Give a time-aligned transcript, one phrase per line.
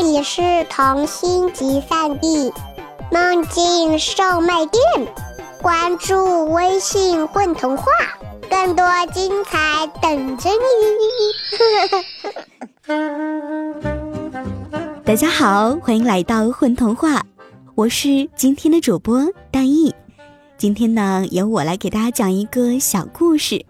[0.00, 0.40] 这里是
[0.70, 2.52] 童心集散地，
[3.10, 4.80] 梦境售卖店。
[5.60, 7.84] 关注微信“混童话”，
[8.48, 10.62] 更多精彩等着你。
[15.04, 17.26] 大家好，欢迎来到“混童话”，
[17.74, 19.92] 我是今天的主播大艺。
[20.56, 23.66] 今天呢，由我来给大家讲一个小故事，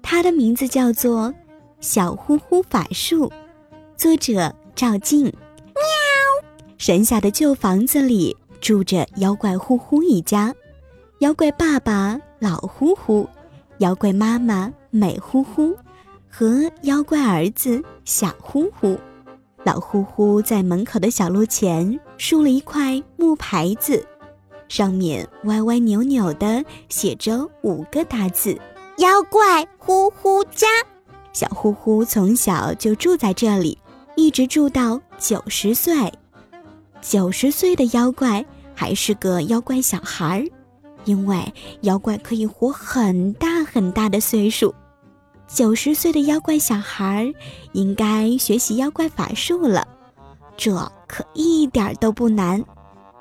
[0.00, 1.28] 它的名字叫做
[1.82, 3.28] 《小呼呼法术》，
[3.94, 5.30] 作者赵静。
[6.76, 6.78] 喵！
[6.78, 10.54] 神下的旧房子里住着妖怪呼呼一家，
[11.20, 13.28] 妖怪爸爸老呼呼，
[13.78, 15.74] 妖怪妈妈美呼呼，
[16.28, 18.98] 和妖怪儿子小呼呼。
[19.64, 24.06] 老呼呼在门口的小路前竖了一块木牌子。
[24.68, 28.56] 上面歪歪扭扭的写着五个大字
[28.98, 30.66] ：“妖怪呼呼家。”
[31.32, 33.78] 小呼呼从小就住在这里，
[34.16, 36.12] 一直住到九十岁。
[37.08, 38.44] 九十岁的妖怪
[38.74, 40.50] 还是个妖怪小孩儿，
[41.04, 41.40] 因为
[41.82, 44.74] 妖怪可以活很大很大的岁数。
[45.46, 47.32] 九十岁的妖怪小孩儿
[47.74, 49.86] 应该学习妖怪法术了，
[50.56, 50.74] 这
[51.06, 52.64] 可一点都不难。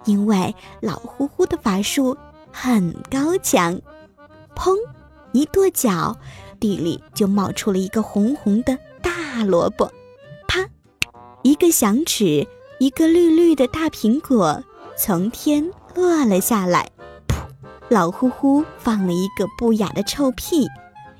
[0.05, 2.17] 因为老呼呼的法术
[2.51, 3.79] 很高强，
[4.55, 4.75] 砰！
[5.31, 6.17] 一跺脚，
[6.59, 9.91] 地里就冒出了一个红红的大萝卜。
[10.47, 10.67] 啪！
[11.43, 12.47] 一个响指，
[12.79, 14.63] 一个绿绿的大苹果
[14.97, 16.89] 从天落了下来。
[17.27, 17.35] 噗！
[17.89, 20.67] 老呼呼放了一个不雅的臭屁，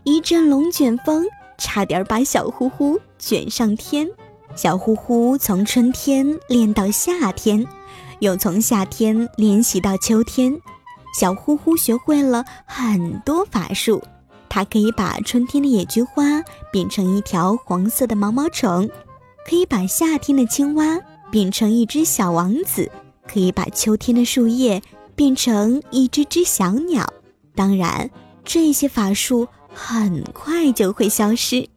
[0.03, 1.25] 一阵龙卷风
[1.57, 4.09] 差点把小呼呼卷上天。
[4.55, 7.65] 小呼呼从春天练到夏天。
[8.19, 10.57] 又从夏天练习到秋天，
[11.19, 14.01] 小呼呼学会了很多法术。
[14.47, 18.89] 它可以把春天的野菊花变成一条黄色的毛毛虫，
[19.47, 20.97] 可以把夏天的青蛙
[21.31, 22.91] 变成一只小王子，
[23.27, 24.81] 可以把秋天的树叶
[25.15, 27.11] 变成一只只小鸟。
[27.53, 28.09] 当然，
[28.43, 31.67] 这些法术很快就会消失。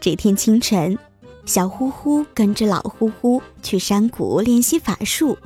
[0.00, 0.98] 这天清晨。
[1.46, 5.36] 小呼呼跟着老呼呼去山谷练习法术，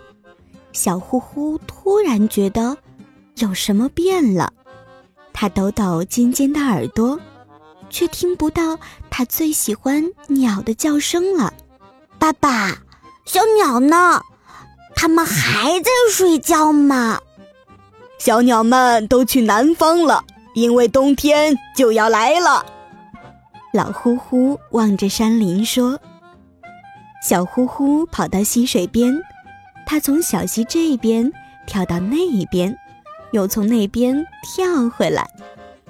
[0.72, 2.77] 小呼呼突然觉得
[3.37, 4.53] 有什么变了，
[5.33, 7.19] 他抖抖尖尖的耳朵，
[7.88, 8.78] 却听不到
[9.09, 11.55] 他最喜欢鸟的叫声了。
[12.19, 12.83] 爸爸，
[13.25, 14.23] 小鸟呢？
[14.97, 17.21] 它们还在睡觉吗？
[18.19, 20.25] 小鸟们都去南方了，
[20.55, 22.65] 因为冬天就要来了。
[23.73, 25.99] 老呼呼望着山林说
[27.27, 29.21] ：“小呼呼跑到溪水边，
[29.85, 31.33] 它从小溪这边
[31.67, 32.79] 跳到那边，
[33.33, 35.29] 又从那边跳回来，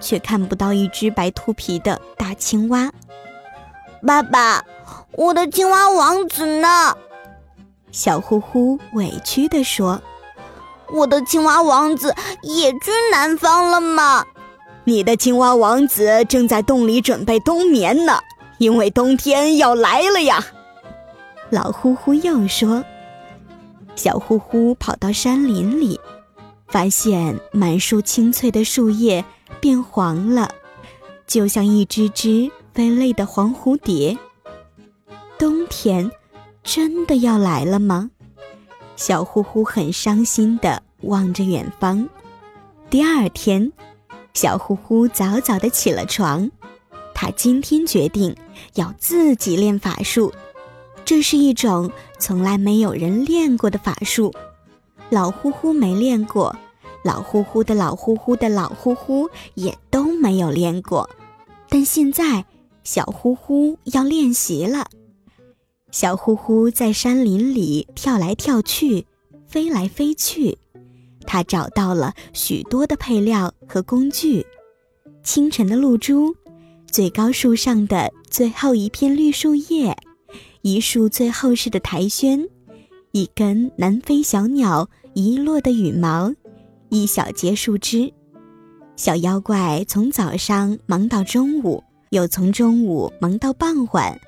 [0.01, 2.91] 却看不到一只白秃皮的大青蛙。
[4.05, 4.65] 爸爸，
[5.13, 6.97] 我的青蛙王子呢？”
[7.95, 10.03] 小呼呼委屈地说
[10.93, 12.13] ：“我的青蛙王子
[12.43, 14.27] 也去南方了吗？”
[14.83, 18.19] 你的青蛙王子正在洞里准备冬眠呢，
[18.59, 20.45] 因为冬天要来了呀。
[21.51, 22.85] 老呼呼又说
[23.95, 26.01] ：“小呼呼跑到山林里，
[26.67, 29.25] 发现满树青翠的树叶
[29.61, 30.51] 变黄了，
[31.29, 34.19] 就像一只只飞累的黄蝴蝶。
[35.39, 36.11] 冬天
[36.65, 38.11] 真的要来了吗？”
[38.97, 42.09] 小呼呼很伤心地望着远方。
[42.91, 43.71] 第二天。
[44.37, 46.51] 小呼呼早早的起了床，
[47.15, 48.35] 他今天决定
[48.75, 50.33] 要自己练法术。
[51.05, 51.89] 这是一种
[52.19, 54.35] 从来没有人练过的法术，
[55.09, 56.57] 老呼呼没练过，
[57.05, 61.09] 老呼呼的老呼呼的老呼呼也都没有练过。
[61.69, 62.45] 但现在
[62.83, 64.89] 小呼呼要练习了。
[65.95, 69.07] 小呼呼在山林里跳来跳去，
[69.47, 70.59] 飞来飞去。
[71.25, 74.45] 他找到了许多的配料和工具：
[75.23, 76.35] 清晨的露珠，
[76.91, 79.97] 最高树上的最后一片绿树叶，
[80.63, 82.45] 一束最厚实的苔藓，
[83.13, 86.35] 一根南飞小鸟遗落的羽毛，
[86.89, 88.13] 一小节树枝。
[88.97, 94.21] 小妖怪从早上忙到中午，又从中午忙到傍晚，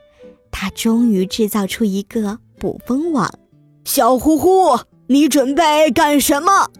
[0.58, 3.30] 他终于制造出一个捕风网。
[3.84, 6.70] 小呼呼，你准备干什么？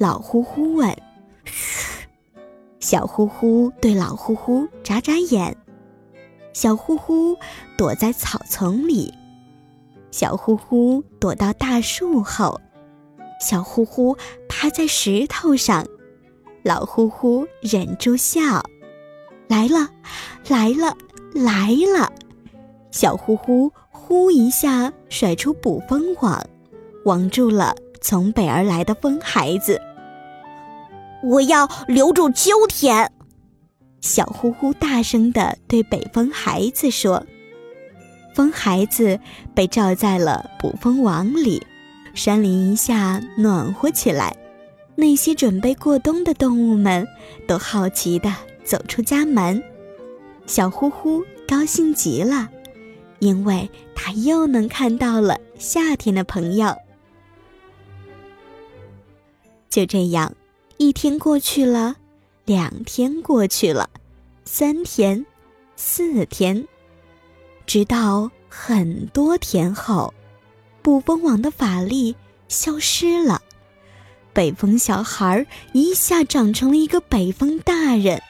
[0.00, 0.92] 老呼呼问
[1.46, 2.08] ：“嘘。”
[2.80, 5.56] 小呼呼对老呼呼眨眨眼。
[6.52, 7.36] 小呼呼
[7.78, 9.14] 躲在草丛里，
[10.10, 12.60] 小呼呼躲到大树后，
[13.40, 14.16] 小呼呼
[14.48, 15.86] 趴在石头上。
[16.64, 18.40] 老呼呼忍住笑
[19.46, 19.88] ：“来了，
[20.48, 20.96] 来了，
[21.32, 22.12] 来了！”
[22.90, 26.44] 小呼呼呼一下甩出捕风网，
[27.04, 29.80] 网住了从北而来的风孩子。
[31.22, 33.12] 我要留住秋天！
[34.00, 37.24] 小呼呼大声地对北风孩子说。
[38.34, 39.18] 风孩子
[39.54, 41.62] 被罩在了捕风网里，
[42.14, 44.34] 山林一下暖和起来。
[44.96, 47.06] 那些准备过冬的动物们
[47.46, 48.34] 都好奇地
[48.64, 49.62] 走出家门。
[50.46, 52.48] 小呼呼高兴极了，
[53.20, 56.76] 因为他又能看到了夏天的朋友。
[59.68, 60.34] 就这样，
[60.78, 61.96] 一天过去了，
[62.44, 63.88] 两天过去了，
[64.44, 65.24] 三天，
[65.76, 66.66] 四天。
[67.66, 70.12] 直到很多天后，
[70.82, 72.16] 捕风网的法力
[72.48, 73.40] 消失了，
[74.32, 78.20] 北风小孩一下长成了一个北风大人。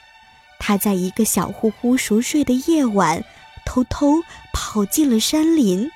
[0.59, 3.25] 他在一个小呼呼熟睡的夜晚，
[3.71, 4.21] 偷偷
[4.51, 5.89] 跑进了山林。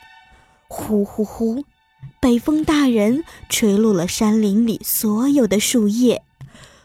[0.70, 1.66] 呼呼呼，
[2.22, 6.24] 北风大人吹落了山林里所有的树叶。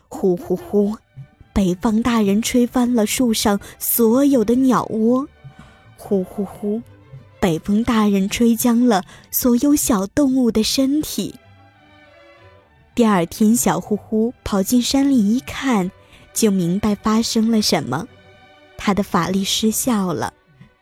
[0.08, 0.96] 呼呼呼，
[1.52, 5.28] 北风大人吹翻了树上所有的鸟窝。
[5.96, 6.82] 呼呼呼，
[7.38, 11.36] 北风大人吹僵了所有小动物的身体。
[12.96, 15.92] 第二天，小呼呼跑进山里一看，
[16.34, 18.08] 就明白发生了什么。
[18.76, 20.34] 他的法力失效了，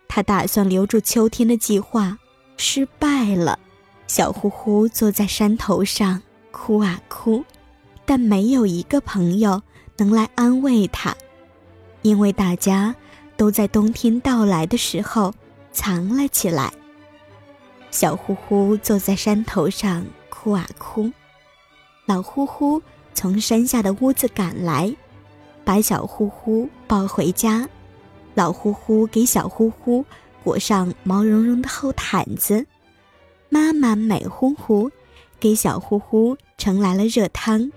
[0.08, 2.18] 他打算留住秋天的计划
[2.56, 3.58] 失败了。
[4.06, 7.44] 小呼呼坐在山头上哭啊哭，
[8.04, 9.62] 但没有一个朋友
[9.98, 11.14] 能来安慰他，
[12.02, 12.94] 因为大家。
[13.38, 15.32] 都在冬天到来的时候
[15.70, 16.72] 藏了起来。
[17.92, 21.08] 小呼呼坐在山头上哭啊哭，
[22.04, 22.82] 老呼呼
[23.14, 24.92] 从山下的屋子赶来，
[25.64, 27.68] 把小呼呼抱回家。
[28.38, 30.04] 老呼呼给小呼呼
[30.44, 32.66] 裹上毛茸茸的厚毯子，
[33.48, 34.92] 妈妈美呼呼
[35.40, 37.72] 给小呼呼盛来了热汤。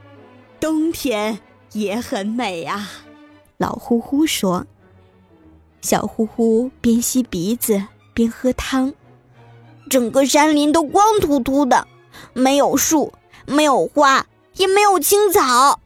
[0.59, 1.39] 冬天
[1.71, 2.91] 也很美啊，
[3.57, 4.67] 老呼呼说。
[5.81, 7.83] 小呼呼边吸鼻子
[8.13, 8.93] 边喝汤，
[9.89, 11.87] 整个山林都光秃秃的，
[12.33, 13.11] 没有树，
[13.47, 15.79] 没有花，也没有青草。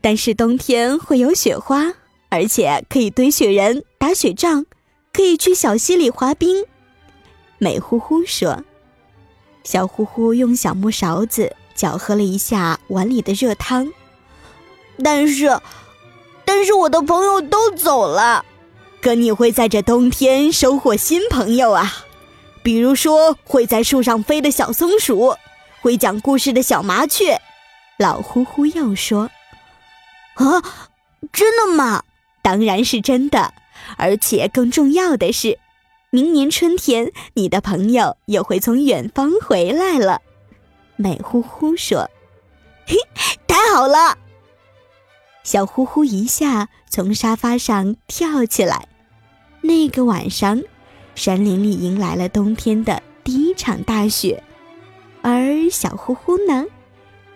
[0.00, 1.92] 但是冬天会有雪花，
[2.30, 4.66] 而且可以堆雪人、打雪仗，
[5.12, 6.64] 可以去小溪里滑冰。
[7.58, 8.64] 美乎乎说
[9.62, 13.92] ：“小乎乎用小木勺子搅和了一下碗里的热汤，
[15.04, 15.56] 但是，
[16.44, 18.44] 但是我的朋友都走了。”
[19.00, 21.92] 可你会在这冬天收获新朋友啊，
[22.64, 25.36] 比如说会在树上飞的小松鼠，
[25.80, 27.40] 会讲故事的小麻雀。
[28.00, 29.30] 老呼呼又说
[30.34, 30.60] ：“啊，
[31.32, 32.02] 真的吗？
[32.42, 33.54] 当然是真的，
[33.96, 35.58] 而且更重要的是，
[36.10, 40.20] 明年春天你的朋友又会从远方回来了。”
[40.96, 42.10] 美呼呼说
[42.86, 42.96] ：“嘿，
[43.46, 44.18] 太好了！”
[45.42, 48.86] 小呼呼一下从沙发上跳起来。
[49.62, 50.62] 那个晚上，
[51.14, 54.42] 山林里迎来了冬天的第一场大雪，
[55.22, 56.64] 而小呼呼呢？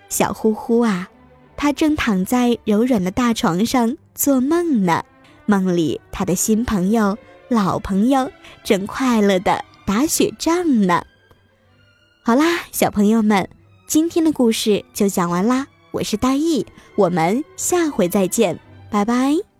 [0.08, 1.08] 小呼呼啊，
[1.56, 5.04] 他正躺在柔软的大床上做梦呢。
[5.46, 7.16] 梦里，他的新朋友、
[7.48, 8.30] 老朋友
[8.62, 11.02] 正快乐的打雪仗呢。
[12.22, 13.48] 好啦，小朋友们，
[13.86, 15.68] 今天的故事就讲完啦。
[15.92, 16.66] 我是大意，
[16.96, 18.58] 我们下回再见，
[18.90, 19.55] 拜拜。